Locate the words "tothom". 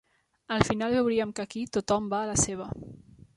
1.77-2.09